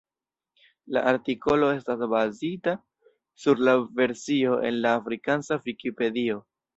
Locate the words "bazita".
2.13-2.73